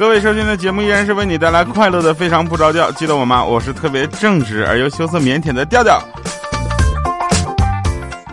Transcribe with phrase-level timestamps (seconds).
[0.00, 2.90] 各位收听的节目依然是为你带来快乐的，非常不着调。
[2.92, 3.44] 记得我吗？
[3.44, 6.00] 我是特别正直而又羞涩腼腆的调调。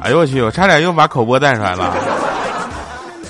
[0.01, 0.41] 哎呦我去！
[0.41, 1.93] 我差点又把口播带出来了。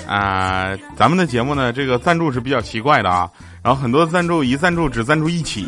[0.06, 3.28] 啊，咱们的节目呢，这个赞助是比较奇怪的啊。
[3.60, 5.66] 然后很多赞助一赞助只赞助一期，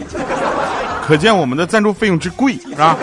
[1.04, 2.96] 可见我们的赞助费用之贵，是吧？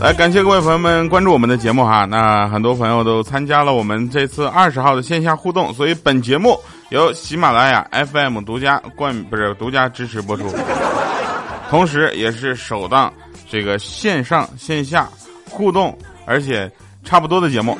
[0.00, 2.06] 来，感谢各位朋友们关注我们的节目哈。
[2.06, 6.58] 那很多朋友都参加了我们这次二十号的线下互动，所以本节目
[6.92, 10.54] 由喜马拉雅 FM 独家冠不是独家支持播出，
[11.70, 13.10] 同时也是首档
[13.48, 15.08] 这个线上线下
[15.48, 16.70] 互动，而且
[17.02, 17.78] 差不多的节目。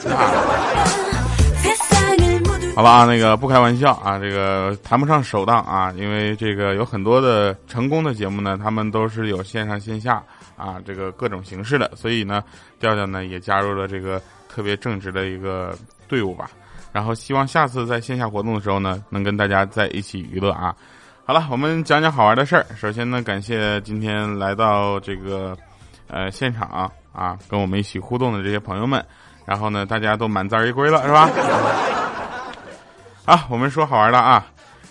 [2.75, 10.23] 好吧啊，那个不开玩笑啊，这个谈不上首档啊，因为这个有很多的成功的节目呢，他们都是有线上线下。
[10.57, 12.43] 啊，这个各种形式的，所以呢，
[12.81, 15.77] 调调呢也加入了这个特别正直的一个
[16.09, 16.49] 队伍吧。
[16.93, 20.75] 然后希望下次在线下活动的时候呢，能跟大家在一起娱乐啊。
[21.25, 22.67] 好了，我们讲讲好玩的事儿。
[22.77, 25.57] 首先呢，感谢今天来到这个
[26.09, 29.05] 呃现场啊，跟我们一起互动的这些朋友们。
[29.45, 31.31] 然后呢，大家都满载而归了，是吧？
[33.27, 34.47] 啊，我们说好玩的啊，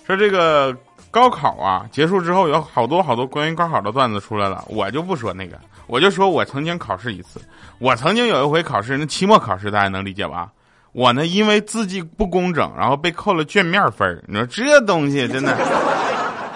[0.06, 0.76] 说这个。
[1.12, 7.42] 高考啊结束之后，有好多好多关于高考的段子出来了，我就不说那个，我就说我曾经考试一次，
[7.80, 10.50] 我曾经有一回考试，那期末考试大家能理解吧？
[10.94, 15.58] 我呢因为字迹不工整，然后被扣了卷面分你说这东西真的，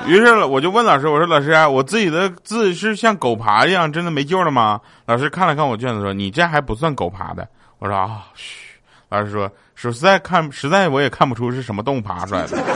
[0.08, 4.80] 于是我就问老师，我说老师，啊我自己的字是像狗爬一样，真的没救了吗？
[5.06, 7.48] 老师看了看我卷子说，你这还不算狗爬的。
[7.80, 8.66] 我说啊，嘘。
[9.08, 12.58] 老师说实在看实在我也看不出是什么动物爬出来的。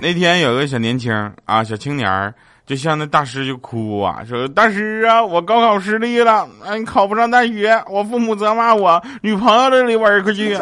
[0.00, 1.12] 那天有个小年轻
[1.44, 2.32] 啊，小青年儿
[2.68, 10.54] 就像那大师就哭啊，说：“大师啊，我高考失利了，哎，考不上大学，我父母责骂我，女朋友这里玩可去，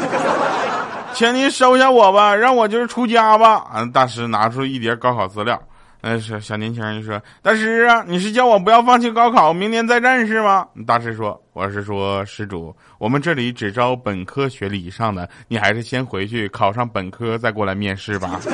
[1.13, 5.61] 请您收下我吧，让我就是出家吧。”啊，大师拿出一叠高考资料。
[6.01, 18.39] 那是小年轻人就说：“大师啊，你是叫我不要放弃高考，明年再战是吗？”大师说：“我是说施主，我们这里只招本科学历以上的，你还是先回去考上本科再过来面试吧。”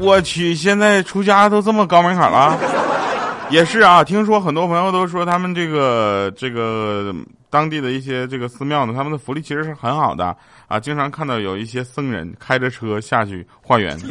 [0.00, 2.58] 我去，现在出家都这么高门槛了？
[3.50, 7.14] 也是啊，听说很多朋友都说他们这个这个
[7.48, 10.36] 当地的一些这个寺庙呢，他们的福利其实是很好的。
[10.66, 13.98] 啊，经常看到有一些僧人开着车下去化缘。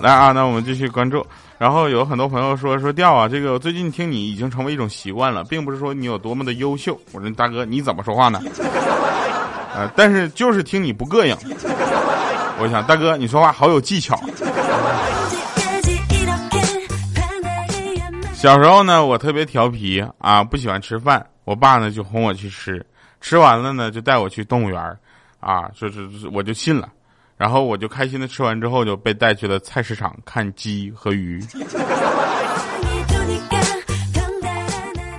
[0.00, 1.24] 来啊，那我们继续关注。
[1.58, 6.98] 然后有很多朋友说说调啊，这个最近听你已经成为一种习惯了，并不是说你有多么的优秀。
[7.12, 8.40] 我说大哥你怎么说话呢？
[9.76, 11.36] 啊， 但是就是听你不膈应。
[12.60, 14.20] 我想大哥你说话好有技巧。
[18.34, 22.84] 小时候呢，我特别调皮啊，不喜欢吃饭，我爸呢就哄我去吃。
[23.20, 24.80] 吃完了呢，就带我去动物园
[25.40, 26.88] 啊，就是我就信了，
[27.36, 31.44] 然后我就开心的吃完之后就被带去了菜市场看鸡和鱼。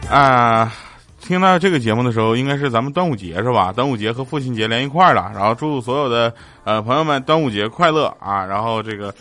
[0.10, 0.74] 啊，
[1.30, 3.72] 听到这个节目的时候，应该是咱们端午节是吧？
[3.72, 8.44] 端午节和父亲节连一块儿了，然后祝所有的呃朋友们端午节快乐啊！
[8.44, 9.14] 然后这个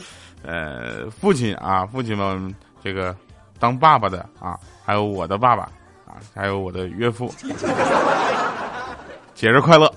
[0.43, 3.15] 呃父亲啊，父亲们这个
[3.59, 5.65] 当爸爸的啊，还有我的爸爸
[6.07, 7.31] 啊，还有我的岳父。
[9.35, 9.93] 节日快乐！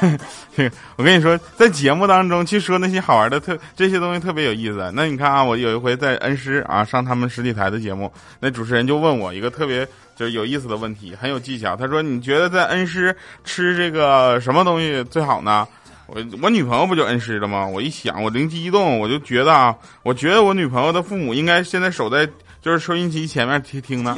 [0.96, 4.92] 我跟你说，在节目当中去说那些好玩的特这些东西特别有意思。
[4.94, 11.74] 那你看啊，我有一回在恩施啊上他们实体台的节目，那主持人就问我一个特别就是有意思的问题，很有技巧。
[11.74, 15.66] 他说：“你觉得在恩施吃这个什么东西最好呢？”
[16.06, 17.66] 我我女朋友不就恩施的吗？
[17.66, 22.28] 我一想，我灵机一动，我就觉得啊，我觉得我女朋友的父母应该现在守在
[22.60, 24.14] 就是收音机前面听听呢。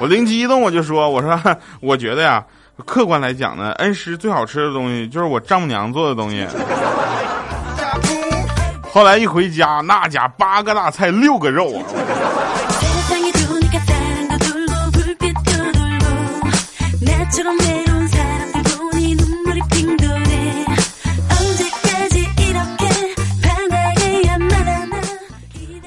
[0.00, 2.44] 我灵机一动，我就说：“我说， 我觉得呀，
[2.84, 6.46] 客观来讲呢，恩施最好吃的东西就是我丈母娘做的东西。
[8.90, 11.84] ”后来一回家，那家八个大菜，六个肉啊！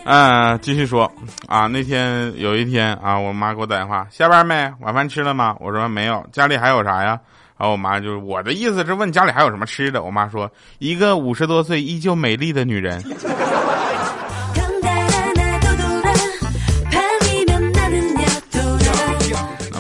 [0.04, 1.12] 嗯，继续说
[1.48, 4.74] 啊，那天有一天啊，我妈给我打电话，下班没？
[4.80, 5.56] 晚饭吃了吗？
[5.60, 7.20] 我说没有，家里还有啥呀？
[7.58, 10.02] 然后我妈就是我的意思是问家里还有什么吃的。
[10.04, 13.04] 我妈说一个五十多岁依旧美丽的女人。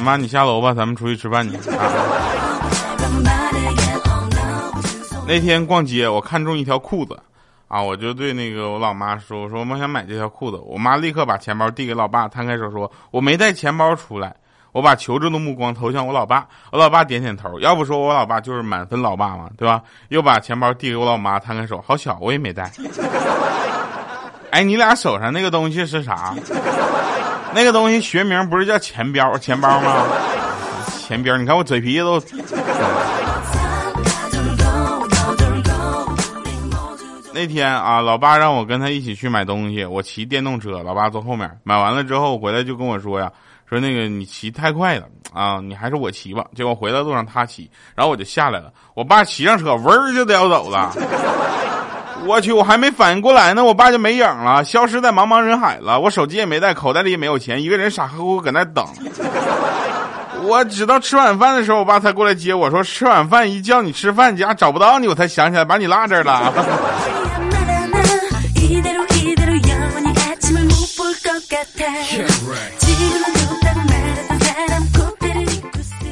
[0.04, 1.56] 妈，你下楼吧，咱们出去吃饭去。
[5.28, 7.16] 那天逛街，我看中一条裤子，
[7.72, 14.36] 啊，我就对那个我老妈说：“我说我想买这条裤子。”我妈立刻把钱包递给老爸，摊开手说：“我没带钱包出来。”
[14.74, 17.58] 我把求助的目光投向我老爸，我老爸点点头。
[17.60, 19.82] 要不说我老爸就是满分老爸嘛，对吧？
[20.10, 22.70] 又把钱包递给我老妈，摊开手，好小，我也没带。
[24.50, 26.34] 哎，你俩手上那个东西是啥？
[27.54, 30.06] 那个东西学名不是叫钱包钱包吗？
[31.08, 32.20] 钱包，你看我嘴皮子都。
[37.34, 41.50] 那天啊，老爸让我跟他一起去买东西，我骑电动车，老爸坐后面。
[41.64, 43.32] 买完了之后回来就跟我说呀，
[43.70, 46.46] 说那个你骑太快了啊，你还是我骑吧。
[46.56, 48.72] 结果回来路上他骑，然后我就下来了。
[48.94, 50.92] 我爸骑上车，嗡儿就叼走了。
[52.28, 56.00] 我去，我还没反应过来呢，我爸就没影了，消失在茫茫人海了。
[56.00, 58.86] 我手机也没带，口袋里也没有钱，一个人傻乎乎搁那等。
[60.44, 66.54] 我直到吃晚饭的时候，我爸才过来接我说吃晚饭一叫你吃饭，家找不到你，我才想起来把你落这儿了。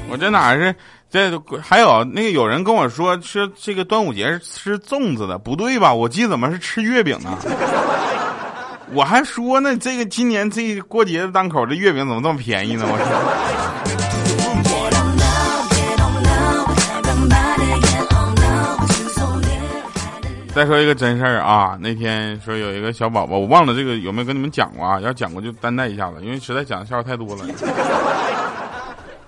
[0.10, 0.76] 我这哪是？
[1.12, 5.92] 这还有那个有人跟我说吃这个端午节是吃粽子的，不对吧？
[5.92, 7.36] 我记得怎么是吃月饼呢？
[8.92, 12.86] 我还说呢，这个今年这过节的档口，这月饼怎么这么便宜呢？
[12.88, 14.19] 我
[20.60, 25.00] 再说一个真事儿啊，那天说有一个小宝宝，我忘了这个有没有跟你们讲过啊？
[25.00, 27.46] 要讲过就担待一下子，因为实在讲的笑话太多了。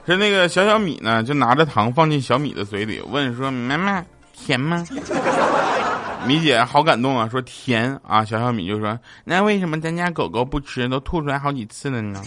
[0.06, 4.86] 是那个小小米呢，就拿着糖放进小米的嘴里，问说：“妈妈，甜吗？”
[6.28, 8.26] 米姐好感动啊，说甜啊。
[8.26, 12.22] 小小米就说：“那为什么咱家狗狗不吃，都吐出来好几次了呢？”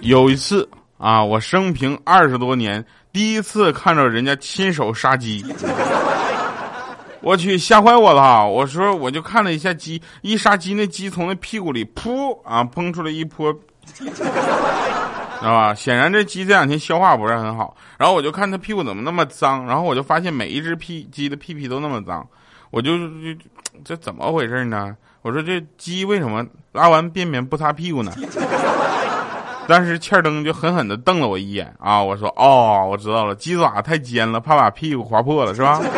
[0.00, 0.68] 有一次
[0.98, 5.44] 啊，我生平二十多年第一次看着人家亲手杀鸡。
[7.20, 8.46] 我去，吓坏我了！
[8.46, 13.50] 我说，我就看了一下鸡，一杀鸡，那鸡从那屁股里噗啊喷出来一泼，
[13.94, 14.04] 知
[15.40, 15.74] 道吧？
[15.74, 17.74] 显然这鸡这两天消化不是很好。
[17.96, 22.28] 然后我就看它屁股怎么那么脏，然后我就发现每一只屁鸡的屁屁都那么脏，
[22.70, 22.92] 我就
[23.82, 24.94] 这怎么回事呢？
[25.24, 28.12] 我说这鸡为什么拉完便便不擦屁股呢？
[29.66, 32.02] 但是欠灯就狠狠的瞪了我一眼啊！
[32.02, 35.80] 我说哦，我知道了，鸡爪太尖了，怕把屁股划破了，是吧？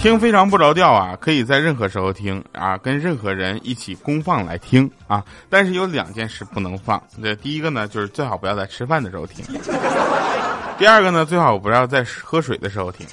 [0.00, 5.22] 听非常不着调啊，可以在任何时候听啊，跟任何人一起公放来听啊。
[5.50, 9.44] 但是有两件事不能放，这第一个呢，就是最好不要在吃饭的时候听；
[10.78, 13.06] 第二个呢，最好不要在喝水的时候听。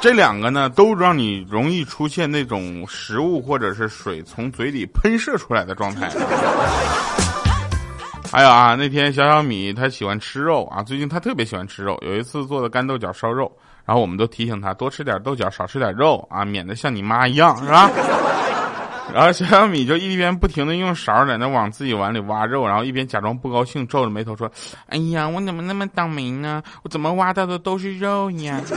[0.00, 6.10] 这两个呢，都让你容易出现那种食物或者是水从嘴里喷射出来的状态。
[8.30, 11.98] 还有啊，那天小小米他喜欢吃肉啊，最近他特别喜欢吃肉。
[12.02, 13.50] 有一次做的干豆角烧肉。
[13.84, 17.90] 然后我们都提醒他多吃点豆角，少吃点肉啊，免得像你妈一样，是吧？
[19.12, 24.50] 然后小小米就一边不停的用勺在那往自己碗里挖肉，然后一边假装不高兴，皱着眉头说
[24.88, 26.62] ：“哎呀，我怎么那么倒霉呢？
[26.82, 28.60] 我怎么挖到的都是肉呀？”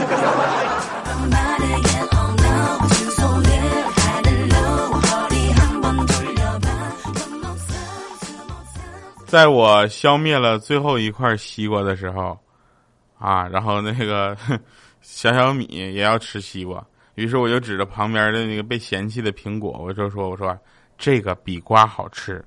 [9.26, 12.38] 在我消灭了最后一块西瓜的时候，
[13.18, 14.36] 啊，然后那个。
[15.08, 16.84] 小小米也要吃西瓜，
[17.16, 20.56] 于是我就指着旁边的那个被嫌弃的苹果，我就说：“我说
[20.98, 22.44] 这个比瓜好吃，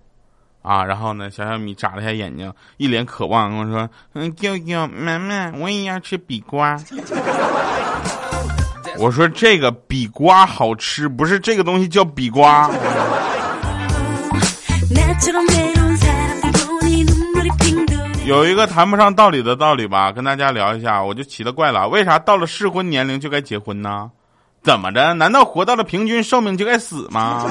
[0.62, 6.78] 啊！”然后呢，小小米眨了一下眼睛，一脸渴望跟我说：“嗯，舅舅妈妈，我也要吃比瓜。
[9.00, 12.70] ”我说：“这个比瓜好吃，不是这个东西叫比瓜。”
[18.26, 24.12] 有一个谈不上道理的道理吧，跟大家聊一下，我就奇了怪了，为啥到了适婚年龄就该结婚呢？
[24.62, 25.14] 怎么着？
[25.14, 27.46] 难道活到了平均寿命就该死吗？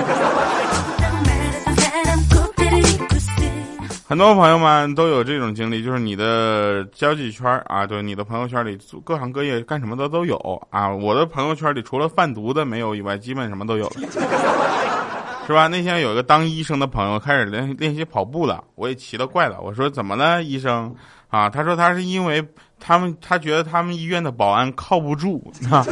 [4.06, 10.36] 很多朋友们都有这种经历，就是你的交际圈啊，对，你的朋友圈里各行各业干什么的都有
[10.70, 10.88] 啊。
[10.88, 13.96] 我的朋友圈里除了贩毒的没有以外，基本什么都有了。
[15.46, 15.66] 是吧？
[15.66, 20.94] 那天有一个当医生的朋友开始练练习跑步了，我也奇了怪了，我说怎么了，医生？
[21.28, 22.42] 啊，他说他是因为
[22.80, 25.84] 他们他觉得他们医院的保安靠不住啊。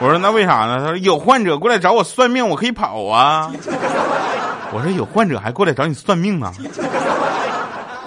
[0.00, 0.78] 我说那为啥呢？
[0.78, 3.50] 他说有患者过来找我算命，我可以跑啊。
[4.72, 6.50] 我说有患者还过来找你算命呢。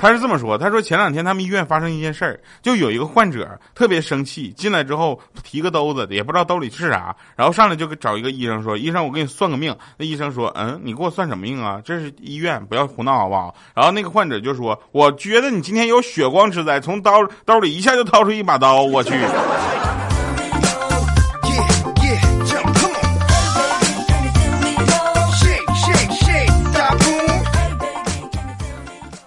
[0.01, 11.79] 他是这么说，他说前两天他们医院发生一件事儿，就有一个患者特别生气，进来之后提个兜子，也不知道兜里是啥，然后上来就找一个医生说：“医生，我给你算个命。”那医生说：“嗯，你给我算什么命啊？
[11.85, 17.13] 这是医院，不要胡闹好不好？”然后那个患者就说：“我觉得你今天有血光之灾，从刀
[17.45, 19.13] 兜里一下就掏出一把刀，我去。”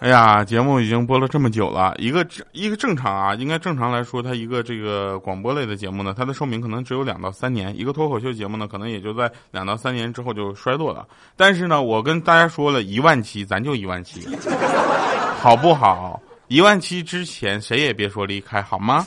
[0.07, 11.05] 哎呀，节目已经播了这么久了，一个一个正常啊，应该正常来说，它一个这个广播类的节目呢，它的寿命可能只有两到三年；一个脱口秀节目呢，可能也就在两到三年之后就衰落了。
[11.37, 14.25] 但是呢，我跟大家说了一万期，咱就一万期，
[15.43, 16.23] 好不好？
[16.47, 19.05] 一万期之前谁也别说离开，好吗？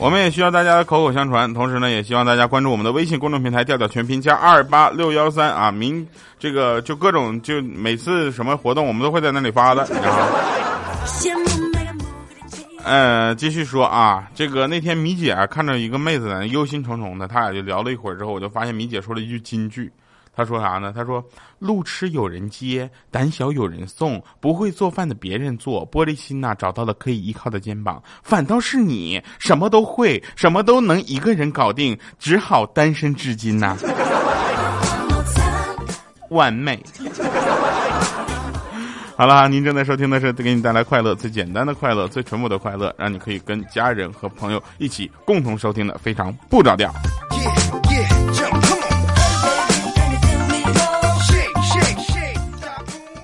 [0.00, 6.06] 我们也需要大家的口口相传，同时呢，也希望大家关注我们的微信公众平台“调调全拼加二八六幺三”啊，明
[6.38, 9.88] 这个就各种就每次什么活动，我们都会在那里发的。
[12.84, 19.90] 呃，继续说啊，这个那天米姐啊看着一个妹子在忧心忡忡的，他俩就聊了一会儿之后，我就发现米姐说了一句金句。
[20.38, 20.92] 他说啥呢？
[20.94, 21.20] 他说
[21.58, 33.76] ：“路痴有人接，胆小有人送，不会做饭的别人做，玻璃心呐找到了可以依靠的肩膀，反倒是你什么都会，什么都能一个人搞定，只好单身至今呐。”
[36.30, 36.80] 完美。
[39.16, 46.94] 好了，您正在收听的是给你带来快乐最简单的快乐最淳朴的快乐，让你可以跟家人和朋友一起共同收听的非常不着调。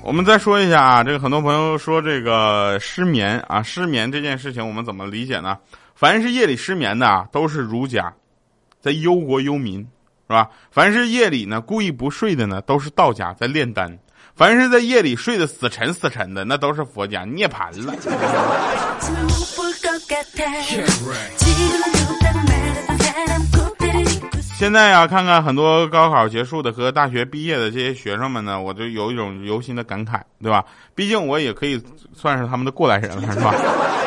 [0.07, 5.57] 我们再说一下啊，这个很多朋友说这个失眠啊，失眠这件事情我们怎么理解呢？
[5.95, 8.13] 凡是夜里失眠的啊，都是儒家，
[8.83, 10.51] 在忧国忧民，是吧？
[10.71, 13.91] 凡是夜里呢故意不睡的呢，都是道家在炼丹；
[14.37, 17.95] 凡是在夜里睡得死沉死沉的，那都是佛家涅槃了。
[24.57, 30.65] 现在呀，看看很多高考结束的和大学毕业的这些学生们呢，我就有一种由心的感慨，对吧？
[30.95, 31.83] 毕竟我也可以
[32.15, 33.53] 算是他们的过来人了，是吧？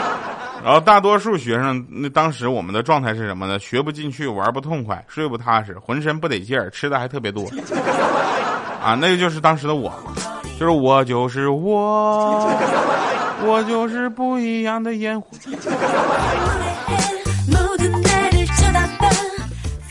[0.63, 3.59] 然后大多数学生，那当时我们的状态是什么呢？
[3.59, 7.43] 学不进去，玩不痛快，睡不踏实，浑身不得劲儿，吃的还特别多。
[8.81, 9.93] 啊，那个就是当时的我，
[10.57, 12.49] 就是我就是我，
[13.45, 15.27] 我就是不一样的烟火。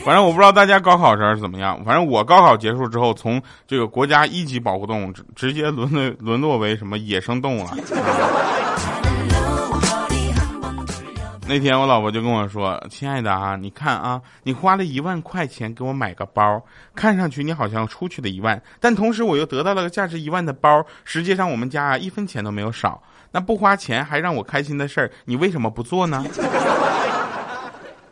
[0.07, 7.71] 反正我不知道大家高考时候是怎么样，反正我高考结束之后，从这个国家一级保护动物直直接沦沦沦落为什么野生动物了。
[11.45, 16.61] 那天我老婆就跟我说：“亲爱的啊，你看啊，你花了一万块钱给我买个包，
[16.95, 23.03] 看上去你好像出去了一万，但同时我又得到了个价值一万的包，实际上我们家啊一分钱都没有少。
[23.33, 26.23] 那不花钱还让我开心的事儿，你为什么不做呢？”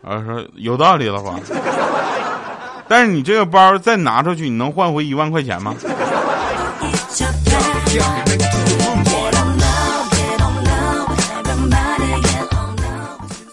[0.05, 1.39] 啊说有道理了吧？
[2.87, 5.75] 但是你这个包再拿出去，你能换回一万块钱吗？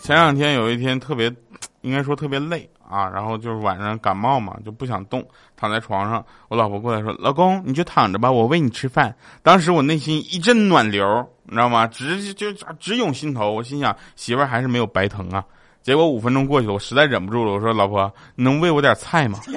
[0.03, 1.33] 前两天有一天特别，
[1.81, 6.23] 应该说特别累啊，然后就是晚上感冒嘛，就不想动，躺在床上。
[6.49, 11.87] 我老婆过来说：“老公，你就躺着吧，我喂你吃饭。”当时我内心一阵暖流，你知道吗？
[11.87, 13.51] 直就直涌心头。
[13.53, 15.43] 我心想，媳妇儿还是没有白疼啊。
[15.83, 19.41] 结果五分钟过去了，我实在忍不住了，我说：“老婆，你能喂我点菜吗？”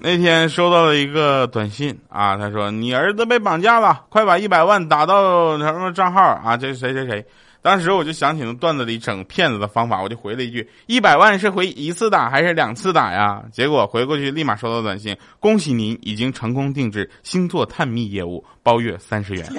[0.00, 6.56] 那天收到了一个短信啊，他说：“你儿子被绑架了，快把一百万打到什么账号啊？
[6.56, 7.24] 这是谁谁谁？”
[7.68, 19.46] 当时我就想起了段子里整骗子的方法，我就回了一句：“一百万是回一次打还是两次打呀？”结果回过去立马收到短信：“恭喜您已经成功定制星座探秘业务，包月三十元。”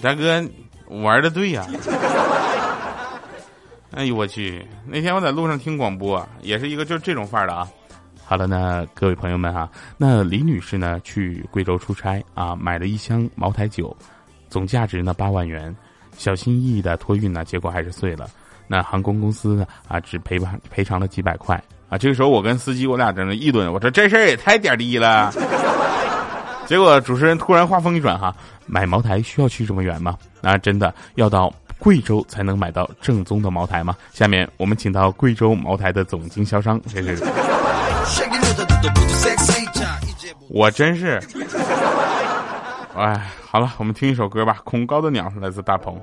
[0.00, 0.42] 大哥，
[0.88, 1.66] 玩的对呀！
[3.92, 4.66] 哎呦我去！
[4.86, 7.68] 那天我在路上听广播，也是一个就是这种范儿的啊。
[8.28, 13.96] 好了，那各位朋友们哈，那李女士呢去贵州出差啊，买了一箱茅台酒，
[14.50, 15.72] 总价值呢八万元，
[16.18, 18.28] 小心翼翼的托运呢，结果还是碎了。
[18.66, 21.54] 那航空公司呢啊只赔赔偿了几百块，
[21.88, 25.32] 啊，这个时候我跟司机我俩在那议论，我说这事儿也太点低了。
[26.66, 28.34] 结果主持人突然话锋一转，哈，
[28.66, 30.18] 买茅台需要去这么远吗？
[30.40, 33.96] 那真的要到贵州才能买到正宗的茅台吗？
[34.12, 37.24] 下面我们请到贵州茅台的总经销商，这是。
[40.48, 41.20] 我真是，
[42.96, 43.20] 哎，
[43.50, 46.00] 好了，我们听一首歌吧，《恐高的鸟》来自大鹏。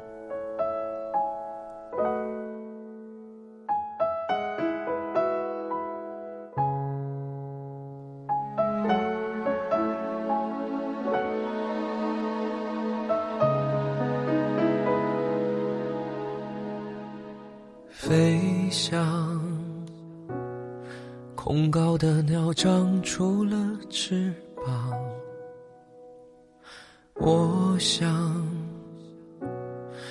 [27.25, 28.45] 我想，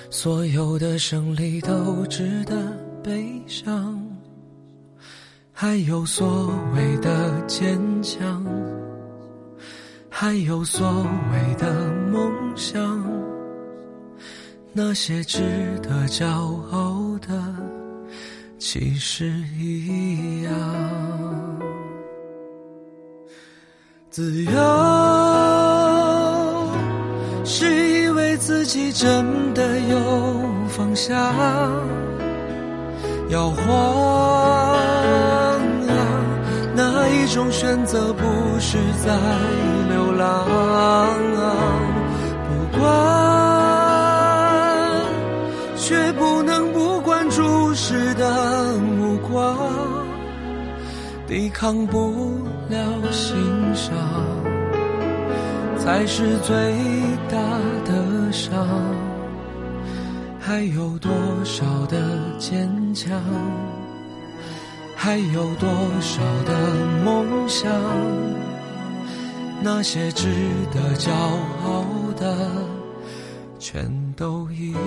[0.09, 2.55] 所有的胜利都值得
[3.03, 4.03] 悲伤，
[5.51, 8.43] 还有所谓的坚强，
[10.09, 12.81] 还有所谓的梦想，
[14.71, 15.39] 那些值
[15.83, 16.25] 得骄
[16.71, 17.29] 傲的。
[18.57, 20.51] 其实一样，
[24.09, 24.51] 自由
[28.73, 29.95] 己真的有
[30.67, 31.15] 方向，
[33.29, 33.67] 摇晃
[35.87, 35.93] 啊，
[36.75, 38.23] 哪一种选择不
[38.59, 39.15] 是在
[39.91, 40.47] 流浪？
[42.47, 42.49] 不
[42.79, 42.89] 管，
[45.77, 49.19] 却不能不管注视的目。
[49.31, 49.55] 光
[51.27, 52.77] 抵抗不了
[53.11, 53.35] 欣
[53.75, 53.93] 赏，
[55.77, 56.53] 才是最
[57.29, 57.37] 大
[58.33, 58.67] 的伤。
[60.39, 61.11] 还有多
[61.45, 63.11] 少的坚强？
[64.95, 65.69] 还有多
[66.01, 66.53] 少的
[67.05, 67.71] 梦想？
[69.61, 70.27] 那些值
[70.73, 71.85] 得骄傲
[72.17, 72.35] 的，
[73.59, 74.79] 全都一样。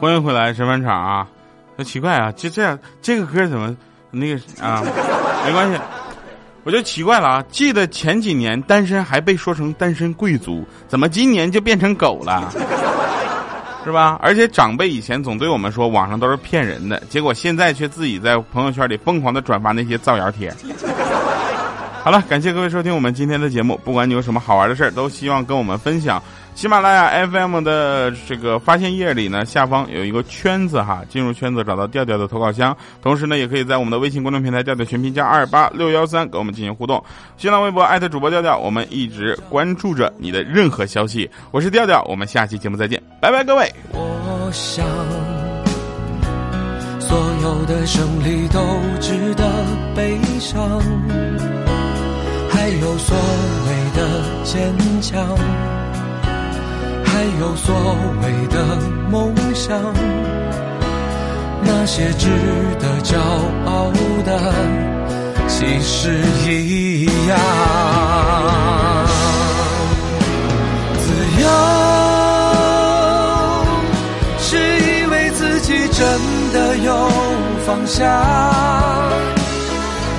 [0.00, 1.28] 欢迎回来，神饭场啊！
[1.76, 3.76] 很奇怪啊，就这样，这个歌怎么
[4.12, 4.82] 那个啊？
[5.44, 5.78] 没关系，
[6.64, 7.44] 我就奇怪了啊！
[7.50, 12.52] 记得前几年单身还被说成单身贵族，怎么今年就变成狗了？
[13.84, 14.16] 是吧？
[14.22, 20.54] 而且长辈以前总对我们说网上都是骗人的，结果现在却自己在朋友圈里疯狂的转发那些造谣帖。
[22.04, 26.22] 好了，感谢各位收听我们今天的节目，不管你有什么好玩的事儿，都希望跟我们分享。
[26.54, 37.02] 喜马拉雅 FM 的这个发现页里呢，下方有一个圈子哈，进入圈子找到调调的投稿箱，同时呢，也可以在我们的微信公众平台调调全拼加二八六幺三跟我们进行互动。
[37.36, 41.28] 新浪微博艾特主播调调，我们一直关注着你的任何消息。
[41.50, 43.72] 我是调调，我们下期节目再见，拜拜各位。
[43.92, 44.86] 我想，
[47.00, 48.60] 所有的胜利都
[49.00, 49.44] 值得
[49.96, 50.80] 悲伤，
[52.50, 53.16] 还有所
[53.66, 55.81] 谓的坚强。
[57.12, 57.74] 还有所
[58.22, 58.56] 谓的
[59.10, 59.78] 梦想，
[61.62, 62.26] 那些值
[62.80, 63.18] 得骄
[63.66, 63.92] 傲
[64.24, 64.30] 的，
[65.46, 67.38] 其实一样。
[70.98, 71.04] 自
[71.42, 71.44] 由
[74.38, 76.00] 是以为自己真
[76.52, 77.08] 的有
[77.66, 78.02] 方向，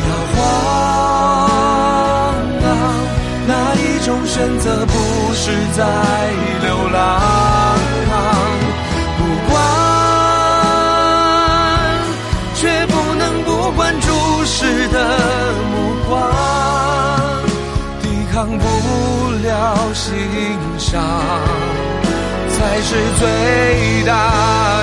[0.07, 0.41] 摇晃
[2.61, 2.63] 啊，
[3.47, 4.93] 哪一种选择不
[5.33, 5.83] 是在？
[9.17, 9.53] 不管，
[12.55, 14.07] 却不能不管注
[14.45, 14.97] 视的
[15.71, 15.73] 目
[16.09, 16.11] 光，
[18.01, 18.63] 抵抗不
[19.43, 19.47] 了
[19.93, 20.11] 欣
[20.77, 21.01] 赏，
[22.49, 22.89] 才是
[23.19, 23.21] 最
[24.05, 24.11] 大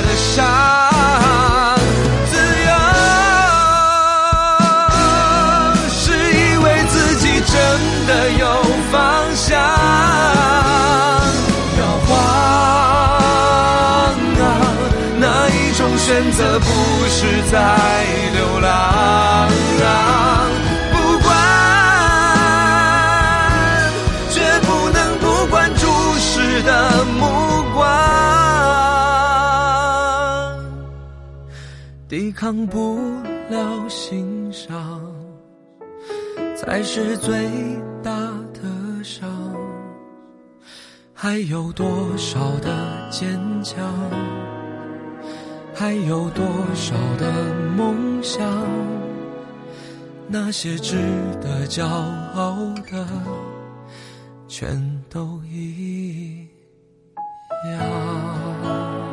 [0.02, 1.79] 的伤。
[16.10, 16.66] 选择不
[17.06, 17.56] 是在
[18.34, 19.48] 流浪，
[20.90, 21.30] 不管，
[24.28, 25.86] 却不能不管注
[26.18, 27.22] 视的目
[27.76, 27.86] 光，
[32.08, 32.98] 抵抗不
[33.48, 35.00] 了欣赏，
[36.56, 37.48] 才是最
[38.02, 38.10] 大
[38.52, 39.30] 的伤。
[41.14, 43.78] 还有多少的坚强？
[45.80, 48.46] 还有多少的梦想？
[50.28, 50.98] 那些值
[51.40, 52.54] 得骄傲
[52.90, 53.08] 的
[54.46, 56.46] 全都一
[57.64, 59.09] 样。